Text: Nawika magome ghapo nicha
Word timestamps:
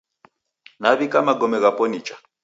Nawika 0.81 1.17
magome 1.27 1.57
ghapo 1.63 1.83
nicha 1.87 2.15